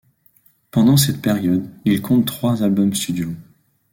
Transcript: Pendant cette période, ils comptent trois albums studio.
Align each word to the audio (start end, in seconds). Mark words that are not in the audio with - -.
Pendant 0.71 0.97
cette 0.97 1.21
période, 1.21 1.69
ils 1.85 2.01
comptent 2.01 2.25
trois 2.25 2.63
albums 2.63 2.95
studio. 2.95 3.31